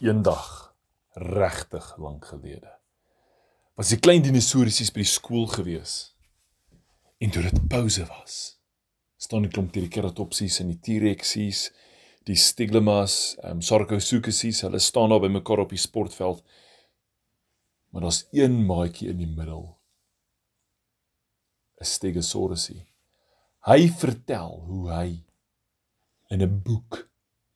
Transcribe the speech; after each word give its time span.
Eendag 0.00 0.74
regtig 1.14 1.96
lank 1.98 2.24
gelede 2.24 2.78
was 3.76 3.90
die 3.92 3.98
klein 4.00 4.22
dinosourusies 4.24 4.92
by 4.92 5.02
die 5.02 5.08
skool 5.08 5.46
gewees. 5.50 5.92
En 7.20 7.32
toe 7.32 7.42
dit 7.44 7.60
pouse 7.72 8.04
was, 8.08 8.34
staan 9.20 9.46
die 9.46 9.50
klomp 9.52 9.72
triceratopsies 9.72 10.58
en 10.62 10.72
die 10.72 10.80
T-rexies, 10.84 11.66
die 12.28 12.36
stigmas, 12.38 13.36
ehm 13.42 13.58
um, 13.58 13.62
sarcosuchuses, 13.64 14.62
hulle 14.66 14.80
staan 14.80 15.12
daar 15.12 15.22
bymekaar 15.24 15.64
op 15.64 15.72
die 15.72 15.80
sportveld. 15.80 16.42
Maar 17.90 18.06
daar's 18.06 18.26
een 18.32 18.60
maatjie 18.66 19.10
in 19.12 19.20
die 19.20 19.30
middel. 19.30 19.64
'n 21.80 21.88
Stegosaurusie. 21.88 22.84
Hy 23.66 23.88
vertel 23.88 24.60
hoe 24.68 24.84
hy 24.92 25.08
in 26.30 26.42
'n 26.42 26.62
boek 26.62 27.08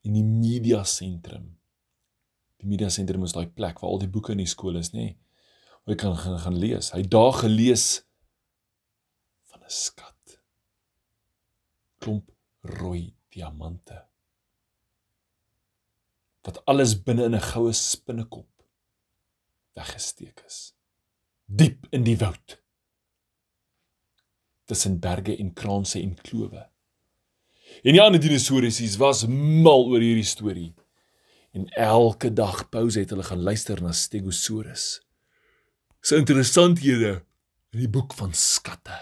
in 0.02 0.18
die 0.18 0.24
media 0.24 0.84
sentrum 0.84 1.56
die 2.62 2.68
media 2.68 2.88
sentrum 2.92 3.24
is 3.26 3.34
daai 3.36 3.46
plek 3.46 3.80
waar 3.80 3.90
al 3.90 4.02
die 4.02 4.10
boeke 4.10 4.32
in 4.32 4.42
die 4.42 4.50
skool 4.50 4.78
is, 4.80 4.92
nê? 4.94 5.14
Waar 5.84 5.94
jy 5.94 6.00
kan 6.00 6.16
gaan, 6.18 6.38
gaan 6.42 6.58
lees. 6.58 6.90
Hy 6.94 7.02
daar 7.02 7.32
gelees 7.32 7.86
van 9.50 9.62
'n 9.62 9.70
skat. 9.70 10.38
Klomp 12.00 12.30
rooi 12.62 13.14
diamante. 13.30 14.04
Wat 16.42 16.62
alles 16.66 16.94
binne 17.02 17.24
in 17.24 17.34
'n 17.34 17.48
goue 17.52 17.72
spinnekop 17.72 18.50
weggesteek 19.76 20.42
is. 20.46 20.74
Diep 21.44 21.86
in 21.90 22.04
die 22.06 22.16
woud. 22.18 22.56
Tussen 24.66 24.98
berge 24.98 25.36
en 25.36 25.52
kraanse 25.52 26.00
en 26.00 26.14
klowe. 26.14 26.64
En 27.82 27.92
die 27.92 28.02
ander 28.02 28.20
dinosourusse 28.20 28.88
was 28.98 29.26
mal 29.28 29.86
oor 29.90 30.02
hierdie 30.02 30.26
storie. 30.26 30.72
En 31.56 31.68
elke 31.72 32.28
dag 32.36 32.66
pouse 32.68 33.00
het 33.00 33.12
hulle 33.14 33.24
gaan 33.24 33.40
luister 33.40 33.80
na 33.80 33.94
Stegosaurus. 33.96 35.00
Se 36.04 36.18
interessanthede 36.20 37.22
in 37.72 37.80
die 37.80 37.88
boek 37.90 38.12
van 38.18 38.34
skatte. 38.36 38.98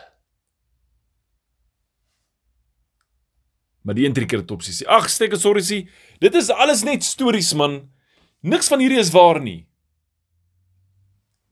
Maar 3.82 3.98
die 3.98 4.12
Triceratops 4.12 4.70
sê: 4.70 4.86
"Ag 4.86 5.10
Stegosaurus, 5.10 5.68
dit 6.22 6.34
is 6.34 6.50
alles 6.50 6.84
net 6.86 7.04
stories 7.04 7.52
man. 7.54 7.90
Niks 8.40 8.68
van 8.68 8.80
hierdie 8.80 9.02
is 9.02 9.10
waar 9.10 9.40
nie." 9.42 9.66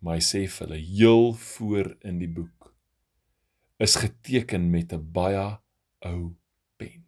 Hy 0.03 0.19
sê 0.19 0.47
vir 0.51 0.67
hulle 0.67 0.79
heel 0.79 1.33
voor 1.35 1.97
in 2.01 2.19
die 2.19 2.31
boek 2.31 2.75
is 3.79 3.97
geteken 3.99 4.71
met 4.71 4.93
'n 4.93 5.11
baie 5.13 5.59
ou 6.07 6.35
pen. 6.77 7.05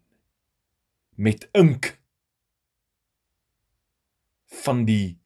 Met 1.16 1.48
ink 1.52 2.03
van 4.64 4.84
die 4.88 5.18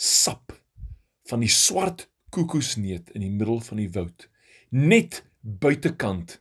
sap 0.00 0.52
van 1.30 1.42
die 1.44 1.52
swart 1.52 2.06
kokosneut 2.34 3.10
in 3.14 3.24
die 3.24 3.32
middel 3.32 3.60
van 3.68 3.80
die 3.82 3.90
woud 3.94 4.28
net 4.70 5.22
buitekant 5.40 6.38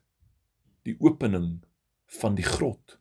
die 0.88 0.96
opening 1.00 1.64
van 2.20 2.38
die 2.40 2.46
grot 2.46 2.98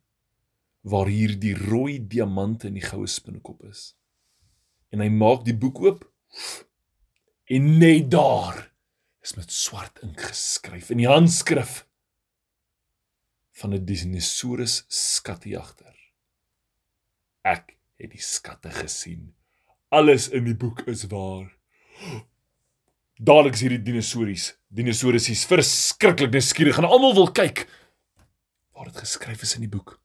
waar 0.93 1.11
hier 1.13 1.35
die 1.41 1.55
rooi 1.59 1.99
diamante 2.15 2.69
in 2.71 2.79
die 2.79 2.85
goue 2.85 3.09
spinnekop 3.11 3.65
is 3.69 3.93
en 4.93 5.05
hy 5.05 5.11
maak 5.13 5.47
die 5.49 5.57
boek 5.57 5.81
oop 5.85 6.07
en 7.53 7.69
net 7.83 8.11
daar 8.13 8.61
is 9.23 9.37
met 9.39 9.53
swart 9.55 10.01
ink 10.07 10.21
geskryf 10.31 10.91
in 10.95 11.03
die 11.03 11.11
handskrif 11.11 11.83
van 13.61 13.75
'n 13.77 13.85
dinosaurus 13.87 14.83
skattejagter 14.89 15.97
ek 17.43 17.77
het 18.03 18.11
die 18.15 18.23
skatte 18.23 18.71
gesien. 18.75 19.31
Alles 19.93 20.31
in 20.33 20.47
die 20.49 20.57
boek 20.57 20.81
is 20.89 21.05
waar. 21.13 21.51
Dadelik 23.21 23.59
is 23.59 23.63
hierdie 23.63 23.83
dinosouries, 23.85 24.49
dinosourusies 24.73 25.45
verskriklik 25.51 26.33
nuuskierig 26.33 26.81
en 26.81 26.89
almal 26.89 27.15
wil 27.19 27.29
kyk 27.37 27.67
waar 28.73 28.89
dit 28.89 29.03
geskryf 29.05 29.45
is 29.45 29.53
in 29.59 29.67
die 29.67 29.71
boek. 29.71 29.99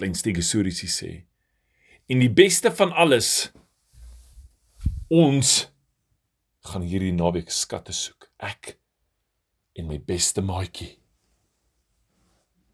Klein 0.00 0.16
stegosaurisie 0.16 0.88
sê: 0.88 1.10
"En 2.08 2.18
die 2.18 2.32
beste 2.32 2.72
van 2.72 2.92
alles 2.96 3.52
ons 5.10 5.68
gaan 6.70 6.82
hierdie 6.86 7.12
naweek 7.12 7.50
skatte 7.50 7.92
soek. 7.92 8.30
Ek 8.38 8.78
en 9.78 9.88
my 9.90 9.98
beste 9.98 10.42
maatjie 10.44 10.96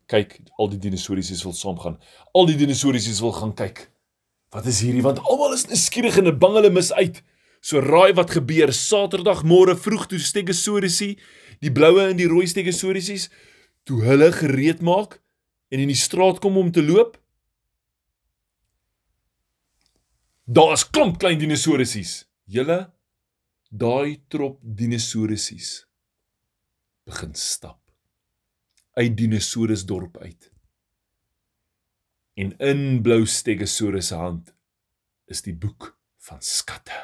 kyk 0.07 0.39
al 0.61 0.71
die 0.71 0.79
dinosourus 0.79 1.43
wil 1.43 1.55
saamgaan. 1.57 1.99
Al 2.35 2.47
die 2.47 2.59
dinosourus 2.61 3.09
wil 3.21 3.35
gaan 3.35 3.55
kyk. 3.59 3.89
Wat 4.55 4.67
is 4.67 4.81
hierdie? 4.85 5.05
Want 5.05 5.23
almal 5.27 5.57
is 5.57 5.67
nuuskierig 5.71 6.19
en 6.21 6.31
bang 6.39 6.59
hulle 6.61 6.71
mis 6.75 6.93
uit. 6.95 7.23
So 7.61 7.81
raai 7.83 8.15
wat 8.15 8.35
gebeur 8.37 8.71
Saterdagmôre 8.75 9.75
vroeg 9.79 10.07
toe 10.11 10.21
Stegosaurusie, 10.23 11.17
die 11.65 11.73
bloue 11.73 12.05
en 12.11 12.19
die 12.19 12.29
rooi 12.31 12.47
Stegosaurusies, 12.47 13.29
toe 13.87 14.03
hulle 14.07 14.31
gereed 14.35 14.83
maak 14.87 15.19
en 15.73 15.83
in 15.83 15.91
die 15.91 15.99
straat 15.99 16.39
kom 16.43 16.59
om 16.61 16.71
te 16.73 16.85
loop. 16.85 17.17
Daar's 20.47 20.87
klomp 20.87 21.19
klein 21.19 21.41
dinosourusies. 21.43 22.21
Julle 22.47 22.85
daai 23.71 24.23
trop 24.31 24.61
dinosourusies 24.63 25.81
begin 27.07 27.35
stap 27.35 27.81
uit 28.97 29.17
dinosourusdorp 29.19 30.17
uit. 30.23 30.51
En 32.37 32.53
in 32.61 33.03
blou 33.03 33.25
stegosaurus 33.27 34.11
se 34.13 34.17
hand 34.21 34.53
is 35.33 35.41
die 35.43 35.55
boek 35.57 35.95
van 36.29 36.43
skatte. 36.45 36.99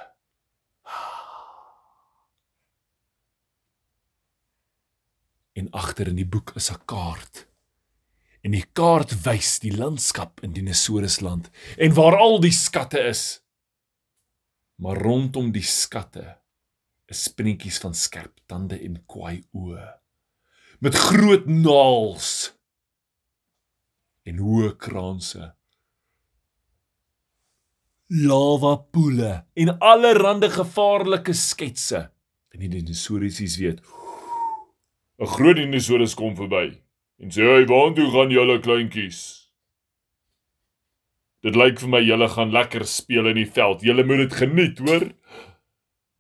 En 5.56 5.70
agter 5.72 6.10
in 6.12 6.20
die 6.20 6.28
boek 6.28 6.53
is 6.60 6.69
'n 6.70 6.84
kaart. 6.84 7.47
En 8.43 8.50
die 8.50 8.66
kaart 8.72 9.22
wys 9.25 9.59
die 9.59 9.76
landskap 9.76 10.43
in 10.43 10.53
dinosourusland 10.53 11.50
en 11.76 11.94
waar 11.94 12.16
al 12.16 12.41
die 12.41 12.53
skatte 12.53 13.00
is. 13.00 13.43
Maar 14.76 14.97
rondom 14.97 15.53
die 15.53 15.62
skatte 15.62 16.43
is 17.06 17.22
spinnetjies 17.22 17.78
van 17.78 17.94
skerp 17.94 18.41
tande 18.47 18.78
en 18.81 19.04
kwaai 19.06 19.44
oë 19.53 20.00
met 20.82 20.94
groot 20.94 21.47
naels 21.47 22.53
kraanse. 24.77 25.53
Lava 28.12 28.77
poele 28.93 29.44
en 29.55 29.78
allerlei 29.78 30.50
gevaarlike 30.53 31.33
sketse. 31.33 32.10
En 32.53 32.60
die 32.60 32.69
dinosourus 32.69 33.56
weet 33.56 33.81
'n 35.19 35.27
groot 35.27 35.56
dinosourus 35.56 36.15
kom 36.15 36.34
verby 36.37 36.82
en 37.22 37.31
sê 37.31 37.43
hy 37.47 37.65
waar 37.66 37.94
toe 37.94 38.11
gaan 38.11 38.31
julle 38.31 38.61
kleintjies? 38.61 39.43
Dit 41.43 41.56
lyk 41.59 41.81
vir 41.82 41.91
my 41.91 42.00
julle 42.06 42.28
gaan 42.31 42.53
lekker 42.55 42.84
speel 42.87 43.27
in 43.32 43.41
die 43.41 43.50
veld. 43.50 43.82
Julle 43.82 44.05
moet 44.06 44.28
dit 44.28 44.34
geniet, 44.38 44.78
hoor. 44.78 45.09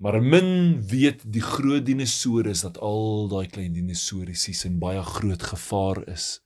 Maar 0.02 0.18
min 0.18 0.80
weet 0.90 1.22
die 1.30 1.44
groot 1.46 1.84
dinosourus 1.86 2.64
dat 2.66 2.80
al 2.82 3.28
daai 3.30 3.46
klein 3.46 3.76
dinosourusies 3.76 4.64
in 4.66 4.80
baie 4.82 5.02
groot 5.06 5.42
gevaar 5.52 6.02
is. 6.10 6.40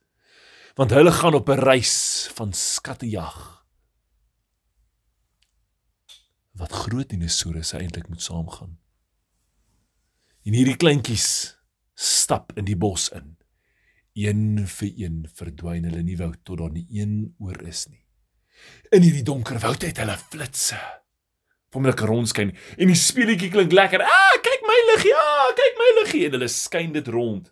Want 0.77 0.93
hulle 0.93 1.11
gaan 1.11 1.33
op 1.33 1.49
'n 1.49 1.59
reis 1.59 2.29
van 2.33 2.53
skattejag. 2.53 3.65
Wat 6.51 6.71
groot 6.71 7.09
dinosourusse 7.09 7.77
eintlik 7.77 8.07
moet 8.07 8.21
saamgaan. 8.21 8.79
En 10.43 10.53
hierdie 10.53 10.75
kleintjies 10.75 11.57
stap 11.93 12.51
in 12.57 12.65
die 12.65 12.77
bos 12.77 13.09
in. 13.09 13.37
Een 14.13 14.67
vir 14.67 14.91
een 14.95 15.29
verdwyn 15.33 15.83
hulle 15.83 15.97
in 15.97 16.05
die 16.05 16.17
woud 16.17 16.39
tot 16.43 16.57
daar 16.57 16.71
nie 16.71 16.87
een 16.89 17.35
oor 17.37 17.61
is 17.61 17.87
nie. 17.87 18.05
In 18.89 19.01
hierdie 19.01 19.23
donker 19.23 19.59
woud 19.59 19.81
het 19.81 19.97
hulle 19.97 20.17
flitsse 20.17 20.79
lekker 21.85 22.07
rondskyn 22.07 22.55
en 22.77 22.89
die 22.89 22.97
speletjie 22.97 23.51
klink 23.53 23.71
lekker. 23.71 24.01
Ah, 24.01 24.35
kyk 24.41 24.63
my 24.65 24.77
liggie. 24.93 25.13
Ah, 25.13 25.49
kyk 25.57 25.77
my 25.77 25.89
liggie 26.01 26.25
en 26.25 26.37
hulle 26.37 26.49
skyn 26.49 26.93
dit 26.95 27.07
rond. 27.07 27.51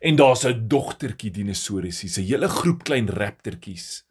En 0.00 0.16
daar's 0.16 0.44
'n 0.44 0.68
dogtertjie 0.68 1.30
dinosourusie, 1.30 2.10
'n 2.10 2.26
hele 2.26 2.48
groep 2.48 2.84
klein 2.84 3.08
raptortjies. 3.08 4.04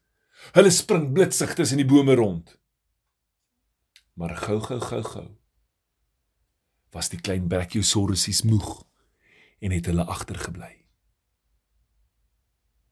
Hulle 0.52 0.70
spring 0.70 1.14
blitsig 1.14 1.54
tussen 1.54 1.78
die 1.78 1.86
bome 1.86 2.16
rond. 2.16 2.60
Maar 4.14 4.38
gou 4.38 4.60
gou 4.60 4.80
gou 4.80 5.04
gou 5.04 5.28
was 6.96 7.12
die 7.12 7.20
klein 7.20 7.50
brachiosaurusies 7.52 8.46
moeg 8.48 8.70
en 9.60 9.74
het 9.76 9.90
hulle 9.92 10.06
agtergebly. 10.08 10.72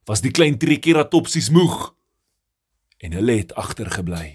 Was 0.10 0.24
die 0.24 0.34
klein 0.36 0.58
triceratopsies 0.60 1.48
moeg 1.56 1.94
en 3.04 3.16
hulle 3.16 3.38
het 3.40 3.54
agtergebly. 3.60 4.28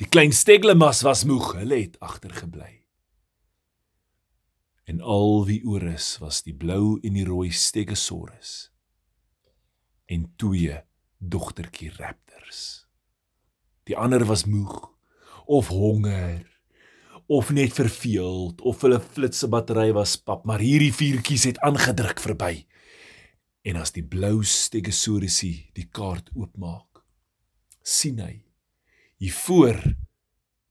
Die 0.00 0.08
klein 0.08 0.32
steglemas 0.32 1.02
was 1.04 1.26
moeg, 1.28 1.52
hulle 1.58 1.82
het 1.82 1.98
agtergebly. 2.00 2.70
En 4.88 5.02
al 5.04 5.44
wie 5.44 5.60
oor 5.68 5.84
is 5.90 6.14
was 6.22 6.40
die 6.46 6.56
blou 6.56 6.96
en 7.04 7.16
die 7.18 7.26
rooi 7.28 7.50
stegosaurus 7.52 8.70
en 10.08 10.24
twee 10.40 10.78
dogtertjie 11.20 11.90
raptors. 11.98 12.86
Die 13.84 13.96
ander 13.96 14.24
was 14.24 14.46
moeg 14.48 14.88
of 15.44 15.68
honger 15.68 16.46
of 17.28 17.50
net 17.52 17.74
verveeld 17.76 18.64
of 18.64 18.80
hulle 18.80 19.00
flitsse 19.04 19.50
battery 19.52 19.92
was 19.92 20.16
pap, 20.16 20.46
maar 20.48 20.64
hierdie 20.64 20.94
vuurtjies 20.96 21.44
het 21.50 21.60
aangedruk 21.60 22.22
verby. 22.24 22.64
En 23.68 23.76
as 23.76 23.92
die 23.92 24.04
blou 24.04 24.40
stegosaurusie 24.40 25.68
die 25.76 25.84
kaart 25.92 26.32
oopmaak, 26.32 27.04
sien 27.84 28.24
hy 28.24 28.38
hier 29.20 29.36
voor 29.44 29.76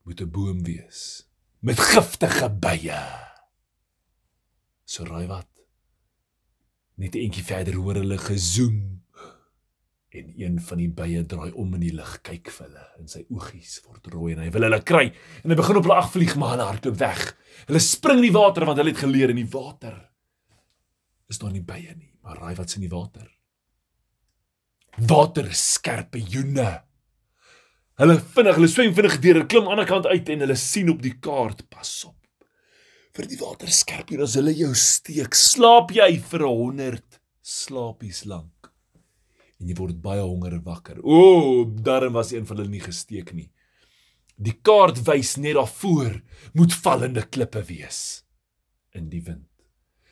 moet 0.02 0.22
'n 0.22 0.32
boom 0.32 0.64
wees 0.66 1.30
met 1.62 1.78
giftige 1.78 2.50
bye. 2.50 3.37
So 4.88 5.04
raai 5.04 5.28
wat? 5.28 5.50
Net 6.96 7.16
'n 7.16 7.28
entjie 7.28 7.44
verder 7.44 7.76
hoor 7.76 8.00
hulle 8.00 8.18
gezoem 8.18 9.04
en 10.18 10.34
een 10.40 10.60
van 10.64 10.78
die 10.78 10.90
bye 10.90 11.26
draai 11.26 11.52
om 11.52 11.74
in 11.76 11.84
die 11.84 11.94
lug 11.94 12.22
kyk 12.24 12.50
vir 12.50 12.66
hulle 12.66 12.86
en 12.98 13.08
sy 13.12 13.26
oogies 13.30 13.82
word 13.86 14.08
rooi 14.14 14.32
en 14.34 14.40
hy 14.42 14.50
wil 14.56 14.66
hulle 14.66 14.80
kry 14.82 15.12
en 15.44 15.52
hy 15.52 15.58
begin 15.60 15.78
op 15.78 15.84
hulle 15.86 16.00
agvlieg 16.00 16.36
maar 16.40 16.56
hulle 16.56 16.70
hardloop 16.72 16.98
weg. 17.04 17.36
Hulle 17.68 17.84
spring 17.84 18.24
in 18.24 18.30
die 18.30 18.38
water 18.40 18.66
want 18.66 18.80
hulle 18.80 18.96
het 18.96 19.04
geleer 19.04 19.30
in 19.30 19.42
die 19.44 19.52
water 19.52 19.98
is 21.30 21.38
daar 21.38 21.52
nie 21.52 21.62
bye 21.62 21.94
nie, 21.94 22.14
maar 22.24 22.40
raai 22.40 22.56
wat's 22.56 22.80
in 22.80 22.86
die 22.88 22.94
water? 22.94 23.28
Water 24.98 25.50
skerpe 25.54 26.22
joene. 26.24 26.70
Hulle 28.00 28.16
vinnig, 28.22 28.56
hulle 28.56 28.70
swem 28.72 28.94
vinnig 28.96 29.20
deur, 29.22 29.42
klim 29.46 29.68
aan 29.68 29.68
die 29.68 29.76
ander 29.76 29.90
kant 29.90 30.08
uit 30.08 30.30
en 30.30 30.46
hulle 30.46 30.56
sien 30.56 30.90
op 30.94 31.02
die 31.04 31.18
kaart 31.20 31.66
pas 31.70 31.92
op. 32.08 32.17
Vir 33.18 33.26
die 33.26 33.40
water 33.42 33.70
skerp 33.74 34.12
hier 34.14 34.22
as 34.22 34.36
hulle 34.38 34.52
jou 34.54 34.76
steek, 34.78 35.34
slaap 35.34 35.90
jy 35.96 36.20
vir 36.22 36.44
100 36.46 37.16
slaapies 37.42 38.28
lank 38.30 38.70
en 39.58 39.72
jy 39.72 39.74
word 39.80 39.98
baie 40.04 40.22
honger 40.22 40.60
wakker. 40.62 41.00
O, 41.02 41.64
daarom 41.66 42.14
was 42.14 42.30
een 42.30 42.46
van 42.46 42.60
hulle 42.60 42.70
nie 42.70 42.84
gesteek 42.84 43.32
nie. 43.34 43.48
Die 44.38 44.54
kaart 44.62 45.02
wys 45.08 45.32
net 45.42 45.58
daarvoor 45.58 46.20
moet 46.54 46.76
vallende 46.78 47.24
klippe 47.26 47.64
wees 47.66 48.02
in 48.94 49.08
die 49.10 49.24
wind. 49.26 49.50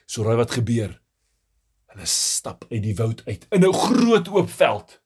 So 0.09 0.25
raai 0.25 0.39
wat 0.41 0.55
gebeur? 0.57 0.97
Hulle 1.93 2.09
stap 2.09 2.65
uit 2.71 2.81
die 2.87 2.95
woud 2.97 3.21
uit 3.29 3.45
in 3.53 3.69
'n 3.69 3.73
groot 3.85 4.33
oop 4.33 4.49
veld 4.49 4.97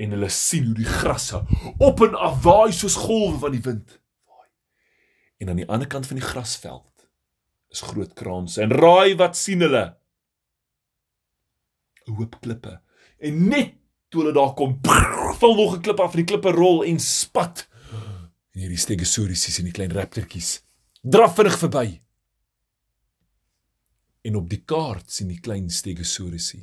en 0.00 0.16
hulle 0.16 0.32
sien 0.32 0.72
hoe 0.72 0.80
die 0.80 0.88
grasse 1.02 1.44
op 1.78 2.00
en 2.00 2.16
af 2.16 2.40
waai 2.48 2.72
soos 2.72 2.96
golwe 2.96 3.38
van 3.44 3.52
die 3.52 3.62
wind 3.68 4.00
waai. 4.24 4.48
En 5.38 5.48
aan 5.50 5.60
die 5.60 5.68
ander 5.68 5.86
kant 5.86 6.06
van 6.06 6.16
die 6.16 6.28
grasveld 6.32 6.93
is 7.74 7.82
groot 7.82 8.14
kraanse 8.18 8.62
en 8.62 8.72
raai 8.72 9.16
wat 9.18 9.36
sien 9.38 9.64
hulle? 9.66 9.84
'n 12.04 12.16
Hoop 12.18 12.38
klippe 12.40 12.78
en 13.18 13.48
net 13.48 13.74
toe 14.08 14.22
hulle 14.22 14.34
daar 14.36 14.54
kom, 14.54 14.78
val 15.40 15.54
nog 15.58 15.76
'n 15.76 15.82
klip 15.82 16.00
af 16.00 16.14
en 16.14 16.22
die 16.22 16.30
klippe 16.30 16.52
rol 16.54 16.84
en 16.84 17.00
spat. 17.00 17.66
En 18.54 18.60
hierdie 18.60 18.78
stegosaurus 18.78 19.58
en 19.58 19.64
die 19.70 19.74
klein 19.74 19.92
raptortjies 19.92 20.62
draf 21.02 21.34
vinnig 21.36 21.58
verby. 21.58 22.00
En 24.24 24.36
op 24.36 24.48
die 24.48 24.62
kaart 24.64 25.10
sien 25.12 25.28
die 25.28 25.40
klein 25.40 25.68
stegosaurus. 25.70 26.54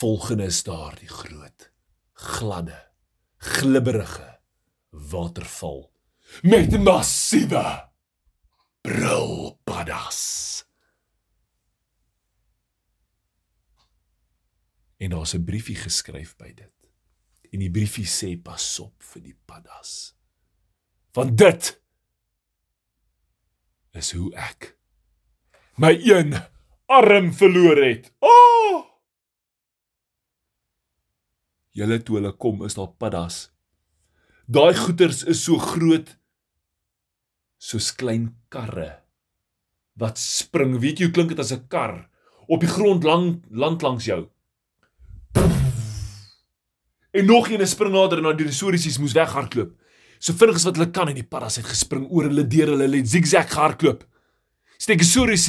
Volgende 0.00 0.44
is 0.44 0.62
daar 0.62 0.96
die 0.98 1.08
groot, 1.08 1.70
gladde, 2.12 2.78
glibberige 3.36 4.40
waterval 4.90 5.90
met 6.42 6.82
massiewe 6.82 7.90
brilpaddas. 8.82 9.49
En 15.00 15.10
daar's 15.10 15.34
'n 15.34 15.44
briefie 15.44 15.76
geskryf 15.76 16.36
by 16.36 16.52
dit. 16.52 16.76
En 17.52 17.58
die 17.58 17.70
briefie 17.70 18.06
sê 18.06 18.36
pas 18.42 18.78
op 18.78 19.02
vir 19.02 19.22
die 19.22 19.36
paddas. 19.46 20.14
Want 21.12 21.38
dit 21.38 21.82
is 23.92 24.12
hoe 24.12 24.34
ek 24.34 24.76
my 25.76 25.96
een 26.04 26.34
arm 26.86 27.32
verloor 27.32 27.76
het. 27.82 28.12
O! 28.18 28.28
Oh! 28.28 28.86
Julle 31.70 32.02
toe 32.02 32.18
hulle 32.18 32.32
kom 32.36 32.64
is 32.66 32.74
daar 32.74 32.92
paddas. 32.98 33.50
Daai 34.46 34.74
goeters 34.74 35.24
is 35.24 35.44
so 35.44 35.58
groot 35.58 36.18
soos 37.58 37.94
klein 37.94 38.36
karre 38.48 39.02
wat 39.94 40.18
spring. 40.18 40.78
Weet 40.80 40.98
jy 40.98 41.04
hoe 41.08 41.14
klink 41.14 41.28
dit 41.28 41.38
as 41.38 41.52
'n 41.52 41.68
kar 41.68 42.10
op 42.48 42.60
die 42.60 42.68
grond 42.68 43.04
lang 43.04 43.42
land 43.50 43.82
langs 43.82 44.04
jou? 44.04 44.28
En 47.10 47.26
nog 47.26 47.50
een 47.50 47.66
spring 47.66 47.92
nader 47.92 48.18
en 48.18 48.28
die 48.36 48.44
dinosourus 48.44 48.98
moes 48.98 49.16
weghardloop. 49.16 49.74
So 50.20 50.36
vinnig 50.36 50.60
as 50.60 50.66
wat 50.68 50.76
hulle 50.76 50.90
kan 50.92 51.08
en 51.08 51.16
die 51.16 51.26
paddas 51.26 51.56
het 51.58 51.66
gespring 51.66 52.06
oor 52.10 52.28
hulle 52.28 52.44
deur 52.46 52.74
hulle 52.74 52.90
het 52.92 53.08
zigzag 53.08 53.48
gehardloop. 53.50 54.04
Stegosaurus 54.80 55.48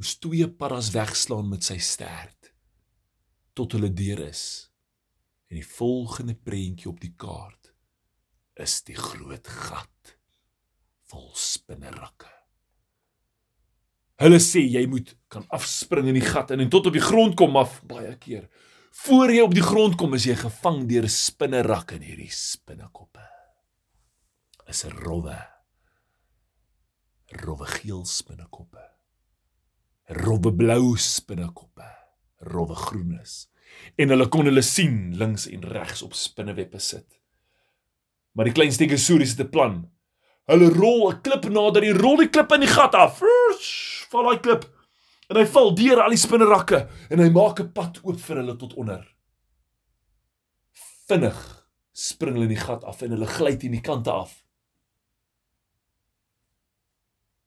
moes 0.00 0.16
twee 0.18 0.48
paddas 0.48 0.90
wegslaan 0.94 1.48
met 1.48 1.64
sy 1.64 1.78
stert 1.78 2.52
tot 3.54 3.72
hulle 3.76 3.92
deur 3.92 4.24
is. 4.28 4.70
En 5.50 5.58
die 5.58 5.66
volgende 5.66 6.34
prentjie 6.34 6.90
op 6.90 7.00
die 7.02 7.14
kaart 7.18 7.72
is 8.60 8.80
die 8.86 8.96
groot 8.96 9.48
gat 9.48 10.16
vol 11.10 11.30
spinnerakke. 11.34 12.28
Hulle 14.20 14.38
sê 14.42 14.62
jy 14.62 14.84
moet 14.90 15.14
kan 15.32 15.46
afspring 15.56 16.10
in 16.10 16.18
die 16.18 16.26
gat 16.26 16.52
en, 16.52 16.60
en 16.60 16.70
tot 16.72 16.90
op 16.90 16.96
die 16.96 17.02
grond 17.02 17.36
kom 17.40 17.56
af 17.56 17.80
baie 17.88 18.12
keer. 18.20 18.46
Voor 19.00 19.30
jy 19.32 19.40
op 19.40 19.54
die 19.56 19.64
grond 19.64 19.94
kom, 19.96 20.12
is 20.12 20.26
jy 20.28 20.34
gevang 20.36 20.82
deur 20.90 21.06
spinnerakke 21.08 21.96
in 21.96 22.02
hierdie 22.04 22.32
spinnekoppe. 22.34 23.22
Is 24.68 24.84
'n 24.84 24.92
rowwe. 24.92 25.38
Rowwe 27.40 27.66
geel 27.66 28.04
spinnekoppe. 28.04 28.82
Rowwe 30.04 30.52
blou 30.52 30.96
spinnekoppe. 30.96 31.88
Rowwe 32.52 32.74
groenes. 32.74 33.48
En 33.96 34.08
hulle 34.08 34.28
kon 34.28 34.44
hulle 34.44 34.62
sien 34.62 35.16
links 35.16 35.46
en 35.46 35.64
regs 35.64 36.02
op 36.02 36.12
spinnewebbe 36.12 36.78
sit. 36.78 37.20
Maar 38.32 38.44
die 38.44 38.54
klein 38.54 38.72
stegosaurus 38.72 39.30
het 39.30 39.46
'n 39.46 39.50
plan. 39.50 39.90
Hulle 40.44 40.68
rol 40.68 41.12
'n 41.12 41.20
klip 41.22 41.48
nader, 41.48 41.80
die 41.80 41.96
rol 41.96 42.16
die 42.16 42.28
klip 42.28 42.52
in 42.52 42.60
die 42.60 42.68
gat 42.68 42.94
af. 42.94 43.22
Val 44.10 44.24
daai 44.24 44.40
klip 44.40 44.79
en 45.30 45.38
hy 45.38 45.46
val 45.46 45.72
deur 45.78 46.02
al 46.02 46.14
die 46.14 46.20
spinnerakke 46.20 46.82
en 47.10 47.22
hy 47.22 47.30
maak 47.30 47.60
'n 47.62 47.72
pad 47.72 48.00
oop 48.02 48.18
vir 48.18 48.42
hulle 48.42 48.56
tot 48.58 48.74
onder. 48.74 49.06
Vinnig 51.06 51.38
spring 51.94 52.34
hulle 52.34 52.48
in 52.48 52.56
die 52.56 52.64
gat 52.64 52.84
af 52.84 53.02
en 53.02 53.14
hulle 53.14 53.26
gly 53.26 53.56
teen 53.56 53.76
die 53.76 53.84
kante 53.84 54.10
af. 54.10 54.34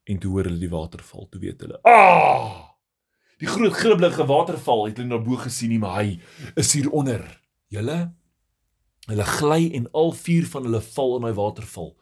En 0.07 0.19
toe 0.19 0.31
hoor 0.31 0.47
hulle 0.47 0.59
die 0.59 0.71
waterval, 0.71 1.27
toe 1.31 1.39
weet 1.41 1.61
hulle, 1.61 1.79
"Ah! 1.83 2.71
Die 3.39 3.47
groot 3.47 3.73
gribbelige 3.73 4.25
waterval 4.25 4.85
het 4.87 4.97
hulle 4.97 5.09
na 5.09 5.17
bo 5.17 5.35
gesien 5.35 5.69
nie, 5.69 5.79
maar 5.79 6.03
hy 6.03 6.21
is 6.55 6.73
hier 6.73 6.89
onder." 6.91 7.39
Julle 7.67 8.13
hulle 9.07 9.23
gly 9.23 9.71
en 9.75 9.87
al 9.91 10.13
vier 10.13 10.45
van 10.47 10.63
hulle 10.63 10.81
val 10.81 11.15
in 11.15 11.21
daai 11.21 11.33
waterval. 11.33 11.95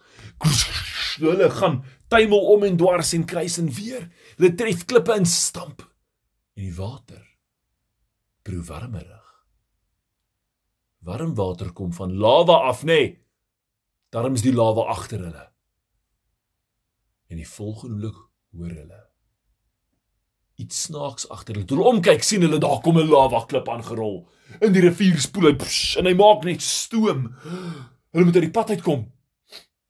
Hulle 1.19 1.49
gaan 1.51 1.83
tuimel 2.07 2.45
om 2.53 2.63
en 2.63 2.77
dwars 2.77 3.13
en 3.13 3.25
kruis 3.25 3.57
en 3.57 3.71
weer. 3.73 4.07
Hulle 4.37 4.53
tref 4.55 4.85
klippe 4.85 5.13
en 5.13 5.25
stamp. 5.25 5.81
En 6.55 6.63
die 6.63 6.75
water 6.75 7.23
proe 8.41 8.63
warmerig. 8.65 9.27
Warm 11.05 11.35
water 11.35 11.71
kom 11.73 11.93
van 11.93 12.13
lava 12.17 12.59
af, 12.69 12.83
nê? 12.83 12.85
Nee. 12.85 13.17
Daarom 14.11 14.33
is 14.33 14.43
die 14.43 14.53
lava 14.53 14.89
agter 14.91 15.23
hulle. 15.23 15.47
En 17.31 17.39
die 17.39 17.47
volgende 17.47 18.11
oomblik 18.11 18.27
hoor 18.51 18.75
hulle 18.75 19.11
iets 20.61 20.83
snaaks 20.87 21.27
agter 21.29 21.55
hulle. 21.55 21.67
Toe 21.67 21.79
hulle 21.79 21.89
omkyk, 21.95 22.23
sien 22.25 22.45
hulle 22.45 22.59
daar 22.61 22.79
kom 22.85 22.99
'n 22.99 23.09
lava 23.09 23.45
klip 23.49 23.69
aangerol. 23.69 24.27
In 24.61 24.73
die 24.73 24.83
rivier 24.83 25.19
spoel 25.19 25.51
hy 25.51 25.55
en 25.99 26.05
hy 26.05 26.13
maak 26.13 26.43
net 26.43 26.61
stoom. 26.61 27.35
Hulle 28.11 28.25
moet 28.25 28.35
uit 28.35 28.47
die 28.49 28.57
pad 28.57 28.69
uitkom. 28.69 29.11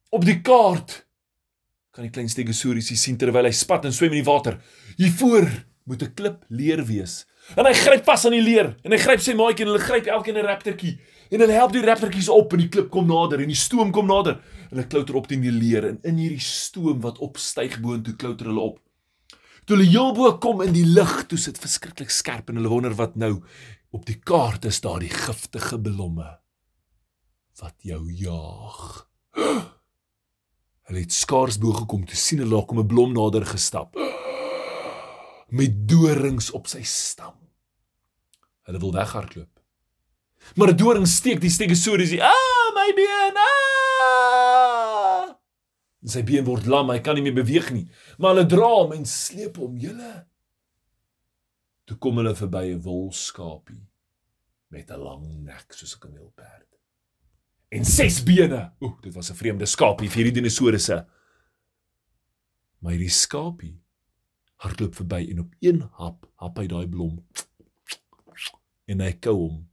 Op 0.09 0.25
die 0.25 0.41
kaart 0.41 1.07
kan 1.91 2.05
die 2.07 2.11
klein 2.13 2.29
stegosaurus 2.31 2.93
sien 2.95 3.17
terwyl 3.19 3.45
hy 3.45 3.51
spat 3.51 3.85
en 3.85 3.93
swem 3.95 4.13
in 4.15 4.21
die 4.21 4.27
water. 4.27 4.59
Hier 4.97 5.11
voor 5.11 5.47
moet 5.85 6.03
'n 6.03 6.13
klip 6.13 6.45
leer 6.49 6.85
wees. 6.85 7.25
En 7.57 7.65
hy 7.65 7.73
gryp 7.73 8.05
vas 8.05 8.25
aan 8.25 8.31
die 8.37 8.41
leer 8.41 8.77
en 8.83 8.91
hy 8.91 8.97
gryp 8.97 9.19
sy 9.19 9.33
maatjie 9.33 9.65
en 9.65 9.71
hulle 9.73 9.83
gryp 9.83 10.07
elkeen 10.07 10.37
'n 10.37 10.45
raptortjie 10.45 10.99
en 11.31 11.39
hulle 11.39 11.53
help 11.53 11.71
die 11.73 11.81
raptortjies 11.81 12.29
op 12.29 12.53
en 12.53 12.59
die 12.59 12.69
klip 12.69 12.89
kom 12.89 13.07
nader 13.07 13.41
en 13.41 13.47
die 13.47 13.55
stoom 13.55 13.91
kom 13.91 14.07
nader. 14.07 14.39
Hulle 14.69 14.87
klouter 14.87 15.15
op 15.15 15.27
teen 15.27 15.41
die 15.41 15.51
leer 15.51 15.87
en 15.89 15.99
in 16.03 16.17
hierdie 16.17 16.39
stoom 16.39 17.01
wat 17.01 17.19
opstyg 17.19 17.81
boontoe 17.81 18.15
klouter 18.15 18.45
hulle 18.45 18.61
op. 18.61 18.79
Toe 19.65 19.77
hulle 19.77 19.89
heel 19.89 20.13
bo 20.13 20.37
kom 20.37 20.61
in 20.61 20.73
die 20.73 20.85
lug, 20.85 21.27
toe 21.27 21.37
sit 21.37 21.57
verskriklik 21.57 22.09
skerp 22.09 22.49
en 22.49 22.55
hulle 22.55 22.69
wonder 22.69 22.95
wat 22.95 23.15
nou 23.15 23.43
op 23.91 24.05
die 24.05 24.19
kaart 24.19 24.65
is 24.65 24.81
daar 24.81 24.99
die 24.99 25.11
giftige 25.11 25.79
blomme 25.79 26.39
wat 27.61 27.75
jou 27.83 28.11
jaag. 28.11 29.10
Hulle 30.91 31.05
het 31.05 31.13
skaars 31.15 31.55
bo 31.55 31.71
gekom 31.71 32.01
te 32.03 32.17
sien 32.19 32.41
hulle 32.43 32.65
kom 32.67 32.79
'n 32.81 32.87
blom 32.87 33.13
nader 33.15 33.45
gestap 33.47 33.95
met 35.47 35.87
dorings 35.87 36.51
op 36.51 36.67
sy 36.67 36.83
stam. 36.83 37.35
Hulle 38.67 38.79
wil 38.79 38.91
weghardloop. 38.91 39.61
Maar 40.55 40.67
'n 40.73 40.75
doring 40.75 41.07
steek 41.07 41.39
die 41.39 41.49
stegosaurus. 41.49 42.11
Ah, 42.19 42.67
my 42.75 42.91
been. 42.95 43.35
Ah! 43.37 45.35
Sy 46.03 46.23
been 46.23 46.43
word 46.43 46.65
lam, 46.65 46.89
hy 46.89 46.99
kan 46.99 47.15
nie 47.15 47.23
meer 47.23 47.39
beweeg 47.39 47.71
nie. 47.71 47.87
Maar 48.17 48.35
hulle 48.35 48.45
dra 48.45 48.67
hom 48.67 48.91
en 48.91 49.05
sleep 49.05 49.57
hom, 49.57 49.77
julle. 49.77 50.27
Toe 51.85 51.97
kom 51.97 52.17
hulle 52.17 52.35
verby 52.35 52.73
'n 52.73 52.81
wolskapie 52.81 53.87
met 54.67 54.91
'n 54.91 54.99
lang 54.99 55.43
nek 55.43 55.73
soos 55.73 55.95
'n 55.95 55.99
kameelperd. 55.99 56.80
En 57.71 57.85
ses 57.87 58.19
bene. 58.27 58.73
Oek, 58.83 58.99
dit 59.03 59.13
was 59.13 59.31
'n 59.31 59.35
vreemde 59.35 59.65
skapie 59.65 60.09
vir 60.09 60.23
hierdie 60.23 60.41
dinosourusse. 60.41 61.07
Maar 62.79 62.91
hierdie 62.91 63.09
skapie 63.09 63.79
hardloop 64.55 64.95
verby 64.95 65.27
en 65.31 65.39
op 65.39 65.53
een 65.59 65.81
hap 65.91 66.27
hap 66.35 66.57
hy 66.57 66.67
daai 66.67 66.87
blom 66.87 67.25
en 68.85 68.99
hy 68.99 69.11
kou 69.13 69.35
hom. 69.35 69.69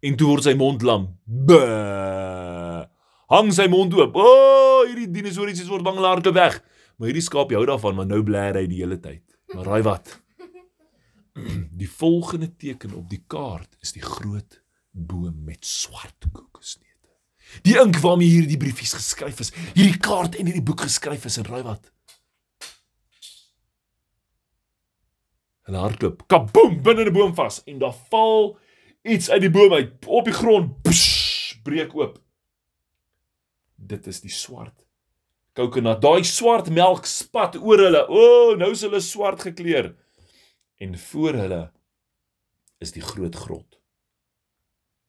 En 0.00 0.16
toe 0.16 0.28
word 0.28 0.42
sy 0.42 0.54
mond 0.54 0.82
lam. 0.82 1.18
Buh! 1.24 2.84
Hang 3.28 3.52
sy 3.52 3.66
mond 3.68 3.94
oop. 3.94 4.16
O, 4.16 4.20
oh, 4.20 4.86
hierdie 4.88 5.10
dinosourusse 5.10 5.68
word 5.68 5.84
bang 5.86 5.98
laat 5.98 6.18
hardloop 6.18 6.34
weg. 6.34 6.60
Maar 6.96 7.06
hierdie 7.08 7.24
skapie 7.24 7.56
hou 7.56 7.66
daarvan, 7.66 7.96
want 7.96 8.10
nou 8.10 8.22
blær 8.22 8.58
hy 8.60 8.66
die 8.66 8.82
hele 8.82 9.00
tyd. 9.00 9.24
Maar 9.54 9.64
raai 9.64 9.82
wat? 9.82 10.20
Die 11.80 11.88
volgende 11.88 12.50
teken 12.56 12.92
op 12.94 13.08
die 13.08 13.22
kaart 13.26 13.76
is 13.80 13.92
die 13.92 14.02
groot 14.02 14.59
boom 14.90 15.44
met 15.44 15.64
swart 15.66 16.26
kokosneute. 16.32 16.88
Die 17.66 17.76
ink 17.80 17.98
waarmee 18.02 18.28
hierdie 18.30 18.58
briefies 18.60 18.94
geskryf 18.98 19.40
is, 19.40 19.52
hierdie 19.74 19.98
kaart 19.98 20.36
en 20.38 20.50
hierdie 20.50 20.64
boek 20.64 20.84
geskryf 20.86 21.24
is 21.26 21.38
en 21.40 21.48
raai 21.48 21.62
wat? 21.66 21.90
Hulle 25.68 25.82
hardloop, 25.84 26.26
kaboom, 26.26 26.80
binne 26.82 27.06
'n 27.06 27.14
boom 27.14 27.34
vas 27.34 27.62
en 27.66 27.78
daar 27.78 27.96
val 28.10 28.58
iets 29.02 29.30
uit 29.30 29.40
die 29.40 29.50
boom 29.50 29.72
uit 29.72 30.06
op 30.06 30.24
die 30.24 30.34
grond, 30.34 30.82
psh, 30.82 31.60
breek 31.62 31.94
oop. 31.94 32.18
Dit 33.76 34.06
is 34.06 34.20
die 34.20 34.32
swart 34.32 34.86
kokonat. 35.52 36.00
Daai 36.02 36.24
swart 36.24 36.70
melk 36.70 37.06
spat 37.06 37.56
oor 37.56 37.78
hulle. 37.78 38.04
O, 38.08 38.22
oh, 38.22 38.56
nou 38.58 38.70
is 38.72 38.84
hulle 38.86 39.00
swart 39.04 39.42
gekleur 39.48 39.94
en 40.80 40.96
voor 40.98 41.36
hulle 41.36 41.60
is 42.80 42.94
die 42.96 43.04
groot 43.04 43.36
grot. 43.36 43.79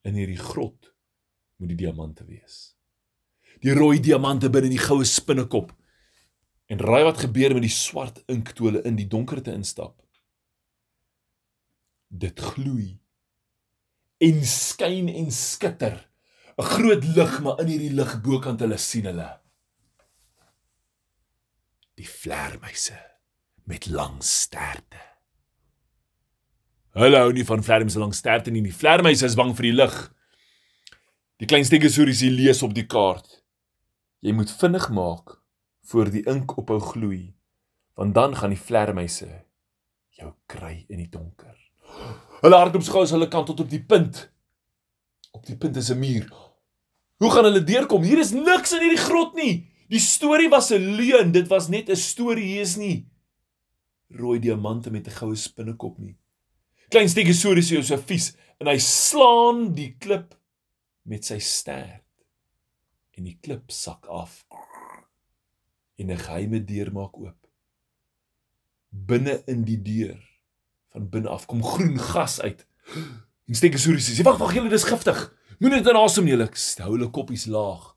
In 0.02 0.18
hierdie 0.18 0.40
grot 0.40 0.90
moet 1.56 1.70
die 1.70 1.82
diamante 1.84 2.24
wees. 2.26 2.74
Die 3.62 3.74
rooi 3.76 4.00
diamante 4.02 4.50
binne 4.50 4.70
in 4.70 4.76
die 4.76 4.82
goue 4.82 5.04
spinnekop. 5.06 5.70
En 6.66 6.80
raai 6.82 7.04
wat 7.06 7.22
gebeur 7.22 7.54
met 7.54 7.66
die 7.66 7.74
swart 7.74 8.22
ink 8.32 8.54
toe 8.56 8.70
hulle 8.70 8.82
in 8.88 8.96
die 8.98 9.06
donkerte 9.10 9.52
instap? 9.54 10.00
Dit 12.08 12.40
gloei 12.40 12.98
en 14.22 14.42
skyn 14.46 15.08
en 15.10 15.30
skitter. 15.34 16.00
'n 16.58 16.68
Groot 16.74 17.04
lig 17.16 17.38
maar 17.42 17.60
in 17.62 17.70
hierdie 17.72 17.94
lig 17.94 18.12
bokant 18.24 18.60
hulle 18.60 18.78
sien 18.78 19.08
hulle. 19.08 19.30
Die 21.96 22.08
vlermuise 22.08 22.98
met 23.64 23.86
lang 23.86 24.20
sterte. 24.22 25.11
Hulle 26.92 27.22
hou 27.22 27.30
nie 27.32 27.44
van 27.48 27.62
vlermuise 27.64 28.00
langs 28.00 28.20
sterte 28.20 28.52
nie. 28.52 28.62
Die 28.64 28.74
vlermuise 28.74 29.24
is 29.28 29.36
bang 29.38 29.54
vir 29.56 29.68
die 29.70 29.76
lig. 29.76 29.94
Die 31.40 31.48
klein 31.48 31.64
stegosaurus 31.64 32.20
lees 32.28 32.60
op 32.62 32.74
die 32.76 32.84
kaart. 32.86 33.40
Jy 34.22 34.34
moet 34.36 34.52
vinnig 34.60 34.90
maak 34.94 35.38
voor 35.88 36.12
die 36.12 36.22
ink 36.30 36.52
ophou 36.60 36.78
gloei, 36.92 37.32
want 37.98 38.14
dan 38.14 38.36
gaan 38.38 38.52
die 38.54 38.60
vlermuise 38.60 39.30
jou 40.14 40.30
kry 40.46 40.84
in 40.92 41.00
die 41.02 41.10
donker. 41.10 41.56
Hulle 42.44 42.60
hardloop 42.60 42.84
as 43.00 43.14
hulle 43.16 43.28
kan 43.32 43.48
tot 43.48 43.64
op 43.64 43.72
die 43.72 43.82
punt. 43.82 44.28
Op 45.32 45.46
die 45.48 45.56
punt 45.56 45.76
is 45.76 45.90
'n 45.90 45.98
muur. 45.98 46.28
Hoe 47.18 47.30
gaan 47.30 47.44
hulle 47.44 47.64
deurkom? 47.64 48.02
Hier 48.02 48.18
is 48.18 48.32
niks 48.32 48.72
in 48.72 48.82
hierdie 48.82 49.04
grot 49.08 49.34
nie. 49.34 49.68
Die 49.88 49.98
storie 49.98 50.48
was 50.48 50.70
'n 50.70 50.96
leuen. 50.96 51.32
Dit 51.32 51.48
was 51.48 51.68
net 51.68 51.88
'n 51.88 51.96
storie. 51.96 52.44
Hier 52.44 52.60
is 52.60 52.76
nie 52.76 53.08
rooi 54.12 54.38
diamante 54.38 54.90
met 54.90 55.06
'n 55.06 55.10
goue 55.10 55.36
spinnekop 55.36 55.98
nie 55.98 56.16
klein 56.92 57.08
stegosaurus 57.08 57.70
is 57.72 57.88
so 57.88 57.96
vies 58.04 58.32
en 58.60 58.68
hy 58.68 58.76
slaan 58.84 59.70
die 59.76 59.94
klip 60.02 60.34
met 61.08 61.24
sy 61.24 61.38
stert 61.40 62.04
en 63.16 63.28
die 63.28 63.38
klip 63.44 63.72
sak 63.72 64.08
af. 64.12 64.42
En 65.96 66.10
'n 66.10 66.20
geheime 66.20 66.60
deur 66.64 66.92
maak 66.92 67.16
oop. 67.16 67.38
Binne 68.90 69.42
in 69.46 69.64
die 69.64 69.80
deur 69.80 70.20
van 70.92 71.08
binne 71.08 71.28
af 71.28 71.46
kom 71.46 71.62
groen 71.62 71.98
gas 71.98 72.40
uit. 72.40 72.66
En 73.48 73.54
stegosaurus 73.54 74.12
sê 74.12 74.24
wag 74.24 74.38
wag 74.38 74.54
julle 74.54 74.68
dis 74.68 74.84
giftig. 74.84 75.32
Moenie 75.60 75.80
dit 75.80 75.92
inasem 75.92 76.24
nie. 76.24 76.36
Hulle 76.36 76.50
hou 76.84 76.92
hulle 76.92 77.10
koppies 77.10 77.46
laag. 77.46 77.96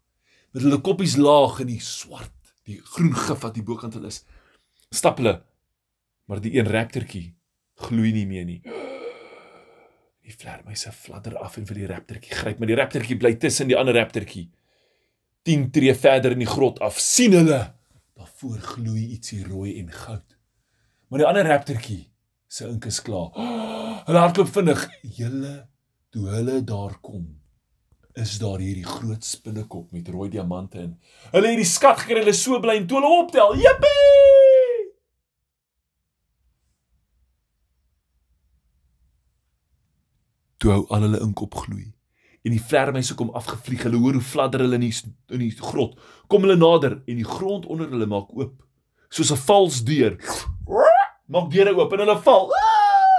Met 0.53 0.63
hulle 0.63 0.81
koppies 0.81 1.17
laag 1.17 1.59
in 1.59 1.67
die 1.67 1.81
swart 1.81 2.31
die 2.63 2.79
groen 2.81 3.13
gif 3.13 3.41
wat 3.43 3.53
die 3.53 3.63
bokant 3.63 3.93
hulle 3.93 4.07
is 4.07 4.23
stap 4.89 5.17
hulle. 5.17 5.43
Maar 6.27 6.41
die 6.41 6.55
een 6.57 6.67
raptortjie 6.67 7.35
gloei 7.75 8.11
nie 8.11 8.25
meer 8.25 8.45
nie 8.45 8.84
Die 10.25 10.33
vlermuise 10.33 10.89
fladder 10.89 11.35
af 11.37 11.59
en 11.59 11.67
vir 11.69 11.77
die 11.77 11.87
raptortjie 11.89 12.33
gryp, 12.33 12.57
maar 12.57 12.69
die 12.71 12.77
raptortjie 12.79 13.17
bly 13.21 13.35
tussen 13.41 13.69
die 13.69 13.77
ander 13.77 13.93
raptortjie. 13.93 14.47
10 15.45 15.67
tree 15.75 15.93
verder 15.93 16.33
in 16.33 16.41
die 16.41 16.49
grot 16.49 16.81
af, 16.81 16.97
sien 16.97 17.35
hulle, 17.37 17.59
daar 18.17 18.31
voor 18.41 18.57
gloei 18.73 19.03
ietsie 19.13 19.43
rooi 19.45 19.75
en 19.83 19.91
goud. 19.93 20.37
Maar 21.09 21.21
die 21.21 21.29
ander 21.29 21.49
raptortjie 21.51 22.01
se 22.49 22.65
ink 22.71 22.89
is 22.89 23.01
klaar. 23.05 23.29
Hulle 24.07 24.21
hardloop 24.21 24.49
vinnig. 24.53 24.83
Julle 25.17 25.55
toe 26.13 26.29
hulle 26.31 26.59
daar 26.63 26.93
kom, 27.03 27.25
is 28.15 28.37
daar 28.39 28.61
hierdie 28.63 28.85
groot 28.87 29.25
spinnekop 29.25 29.91
met 29.91 30.09
rooi 30.13 30.29
diamante 30.33 30.79
in. 30.87 30.93
Hulle 31.33 31.51
het 31.51 31.61
die 31.61 31.69
skat 31.69 32.05
gekry, 32.05 32.21
hulle 32.23 32.37
so 32.37 32.61
bly 32.63 32.79
en 32.81 32.87
toe 32.89 33.01
hulle 33.01 33.17
optel. 33.25 33.59
Jippie! 33.59 34.24
Toe 40.57 40.71
hou 40.71 40.85
al 40.89 41.07
hulle 41.07 41.21
ink 41.25 41.41
opgloei. 41.41 41.91
En 42.45 42.53
die 42.53 42.61
vlermuise 42.61 43.15
kom 43.17 43.31
afgevlieg. 43.33 43.83
Hulle 43.87 43.97
hoor 43.97 44.19
hoe 44.19 44.25
fladder 44.25 44.61
hulle 44.65 44.77
in 44.77 44.85
die 44.85 44.93
in 45.33 45.41
die 45.41 45.51
grot. 45.57 45.97
Kom 46.29 46.45
hulle 46.45 46.57
nader 46.59 46.99
en 47.09 47.17
die 47.17 47.25
grond 47.27 47.65
onder 47.65 47.89
hulle 47.89 48.05
maak 48.09 48.29
oop. 48.37 48.53
Soos 49.09 49.31
'n 49.31 49.41
vals 49.47 49.83
deur. 49.83 50.17
Maak 51.27 51.49
deure 51.51 51.73
oop 51.73 51.93
en 51.93 51.99
hulle 51.99 52.17
val. 52.21 52.51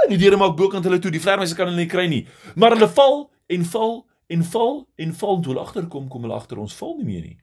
En 0.04 0.10
die 0.10 0.18
deure 0.18 0.36
maak 0.36 0.56
bokant 0.56 0.84
hulle 0.84 0.98
toe. 0.98 1.10
Die 1.10 1.20
vlermuise 1.20 1.56
kan 1.56 1.66
hulle 1.66 1.76
nie 1.76 1.90
kry 1.90 2.06
nie. 2.06 2.26
Maar 2.54 2.76
hulle 2.76 2.88
val 2.88 3.30
en 3.48 3.64
val 3.64 4.06
en 4.28 4.44
val 4.44 4.86
en 4.96 5.14
val. 5.14 5.40
Toe 5.42 5.52
hulle 5.52 5.64
agterkom 5.66 6.08
kom 6.08 6.22
hulle 6.22 6.34
agter 6.34 6.58
ons 6.58 6.74
val 6.74 6.96
nie 6.96 7.04
meer 7.04 7.22
nie. 7.22 7.38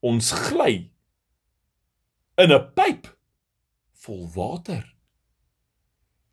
Ons 0.00 0.32
gly 0.32 0.90
in 2.36 2.52
'n 2.52 2.72
pyp 2.74 3.06
vol 4.04 4.28
water 4.34 4.84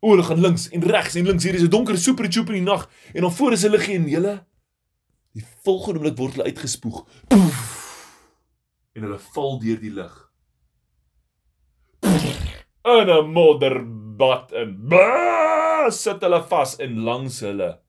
O, 0.00 0.12
hulle 0.12 0.22
gaan 0.22 0.40
links 0.40 0.68
en 0.70 0.84
regs 0.86 1.16
en 1.18 1.26
links. 1.26 1.44
Hier 1.44 1.54
is 1.54 1.62
'n 1.62 1.70
donker 1.70 1.98
super 1.98 2.32
super 2.32 2.54
in 2.54 2.64
die 2.64 2.70
nag 2.70 2.88
en 3.14 3.20
dan 3.22 3.32
voor 3.32 3.52
is 3.52 3.62
hulle 3.62 3.78
geen 3.78 4.06
hele 4.06 4.44
die 5.34 5.44
volgende 5.64 5.98
oomblik 5.98 6.18
word 6.18 6.32
hulle 6.32 6.44
uitgespoeg. 6.44 7.04
Poef, 7.28 7.58
en 8.94 9.02
hulle 9.02 9.18
val 9.34 9.58
deur 9.58 9.80
die 9.80 9.90
lug. 9.90 10.30
En 12.82 13.10
'n 13.10 13.30
modderbad 13.32 14.52
en 14.52 14.88
bah, 14.88 15.90
sit 15.90 16.22
hulle 16.22 16.42
vas 16.42 16.76
en 16.76 17.02
langs 17.02 17.40
hulle 17.40 17.80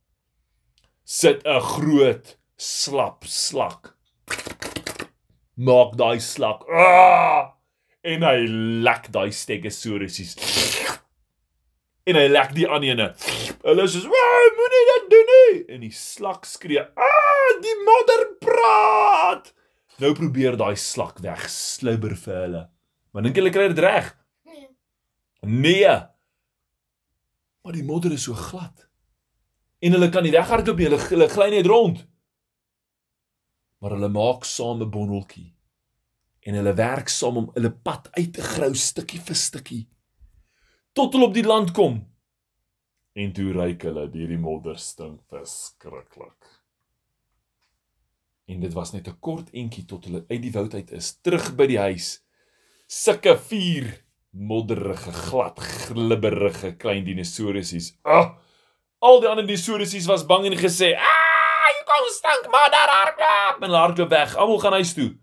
sit 1.03 1.45
'n 1.45 1.61
groot 1.61 2.37
slap 2.57 3.23
slak. 3.25 3.95
Maak 5.55 5.95
daai 5.97 6.19
slak. 6.19 6.65
Ah! 6.69 7.53
En 8.01 8.23
hy 8.23 8.47
lek 8.81 9.11
daai 9.11 9.31
stegosaurusies 9.31 10.35
en 12.09 12.17
hy 12.17 12.27
lek 12.31 12.53
die 12.57 12.67
ander 12.67 12.89
ene. 12.93 13.07
Hulle 13.63 13.85
sê, 13.87 14.01
"Moenie 14.03 14.85
dit 14.89 15.09
doen 15.13 15.29
nie." 15.33 15.63
En 15.75 15.81
die 15.81 15.91
slak 15.91 16.45
skree, 16.45 16.81
"Ah, 16.81 17.49
die 17.61 17.77
modder 17.85 18.23
praat." 18.39 19.53
Nou 19.99 20.13
probeer 20.13 20.57
daai 20.57 20.75
slak 20.75 21.19
weg 21.19 21.49
slibber 21.49 22.15
vir 22.15 22.35
hulle. 22.35 22.69
Maar 23.11 23.23
dink 23.23 23.35
hulle 23.35 23.49
kry 23.49 23.67
dit 23.67 23.79
reg? 23.79 24.17
Nee. 24.45 24.69
Nee. 25.41 25.97
Maar 27.61 27.73
die 27.73 27.83
modder 27.83 28.11
is 28.11 28.23
so 28.23 28.33
glad. 28.33 28.87
En 29.79 29.91
hulle 29.91 30.09
kan 30.09 30.23
nie 30.23 30.31
weghardloop 30.31 30.77
nie, 30.77 30.85
hulle 30.85 30.99
hulle 31.09 31.29
gly 31.29 31.49
net 31.49 31.65
rond. 31.65 32.07
Maar 33.79 33.91
hulle 33.91 34.09
maak 34.09 34.45
saam 34.45 34.81
'n 34.81 34.89
bondeltjie. 34.89 35.53
En 36.41 36.53
hulle 36.53 36.73
werk 36.73 37.09
saam 37.09 37.37
om 37.37 37.51
hulle 37.53 37.71
pad 37.71 38.07
uit 38.11 38.33
te 38.33 38.41
grou 38.41 38.73
stukkie 38.73 39.19
vir 39.19 39.35
stukkie 39.35 39.87
tot 40.99 41.15
hulle 41.15 41.29
op 41.29 41.35
die 41.37 41.47
land 41.47 41.71
kom. 41.75 42.01
En 43.15 43.31
toe 43.35 43.51
ryk 43.55 43.85
hulle 43.87 44.07
deur 44.11 44.31
die 44.33 44.39
modder 44.39 44.79
stink 44.79 45.21
verskriklik. 45.31 46.49
En 48.49 48.59
dit 48.65 48.73
was 48.75 48.91
net 48.91 49.07
'n 49.07 49.19
kort 49.19 49.53
entjie 49.53 49.85
tot 49.85 50.05
hulle 50.05 50.25
uit 50.27 50.41
die 50.41 50.51
woud 50.51 50.73
uit 50.73 50.91
is, 50.91 51.13
terug 51.21 51.55
by 51.55 51.67
die 51.67 51.79
huis. 51.79 52.19
Sulke 52.87 53.37
vier 53.37 53.87
modderige, 54.31 55.13
glad, 55.13 55.59
glibberige 55.59 56.75
klein 56.75 57.05
dinosourusies. 57.05 57.93
Ah! 58.03 58.35
Al 58.99 59.21
die 59.21 59.29
ander 59.29 59.45
dinosourusies 59.45 60.07
was 60.07 60.25
bang 60.25 60.45
en 60.45 60.57
gesê: 60.57 60.95
"Ah, 60.97 61.65
hier 61.71 61.85
kom 61.85 62.05
stink, 62.11 62.51
maar 62.51 62.69
daar 62.71 62.91
hardloop. 62.97 63.63
En 63.63 63.69
hardloop 63.69 64.09
weg. 64.09 64.35
Almal 64.35 64.59
gaan 64.59 64.73
huis 64.81 64.93
toe. 64.93 65.15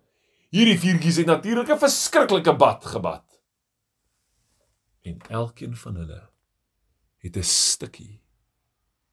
Hierdie 0.50 0.78
vuurtjies 0.78 1.16
het 1.16 1.26
natuurlik 1.26 1.68
'n 1.68 1.78
verskriklike 1.78 2.56
bad 2.56 2.85
gebad. 2.85 3.25
En 5.06 5.20
elkeen 5.28 5.76
van 5.76 5.94
hulle 5.94 6.30
het 7.22 7.36
'n 7.36 7.42
stukkie 7.42 8.22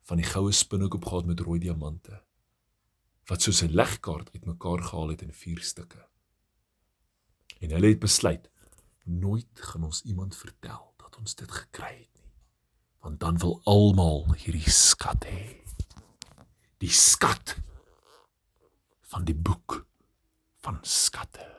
van 0.01 0.17
die 0.17 0.25
goue 0.25 0.51
spinhoek 0.51 0.93
opgehad 0.93 1.25
met 1.25 1.39
rooi 1.39 1.59
diamante 1.59 2.23
wat 3.25 3.41
soos 3.41 3.61
'n 3.61 3.75
legkaart 3.75 4.31
uitmekaar 4.33 4.83
gehaal 4.83 5.07
het 5.07 5.21
in 5.21 5.33
vier 5.33 5.59
stukke. 5.59 6.07
En 7.59 7.69
hulle 7.69 7.87
het 7.87 7.99
besluit 7.99 8.49
nooit 9.03 9.47
gaan 9.53 9.83
ons 9.83 10.01
iemand 10.01 10.35
vertel 10.35 10.93
dat 10.97 11.17
ons 11.17 11.35
dit 11.35 11.51
gekry 11.51 11.97
het 11.99 12.13
nie, 12.21 12.33
want 12.99 13.19
dan 13.19 13.37
wil 13.37 13.61
almal 13.63 14.33
hierdie 14.33 14.69
skat 14.69 15.25
hê. 15.25 15.61
Die 16.77 16.89
skat 16.89 17.55
van 19.01 19.23
die 19.23 19.35
boek 19.35 19.85
van 20.57 20.77
skatte. 20.81 21.51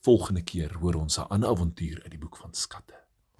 Volgende 0.00 0.42
keer 0.42 0.74
hoor 0.74 0.94
ons 0.94 1.18
'n 1.18 1.28
ander 1.28 1.48
avontuur 1.48 2.02
uit 2.02 2.10
die 2.10 2.18
boek 2.18 2.36
van 2.36 2.54
skatte. 2.54 3.09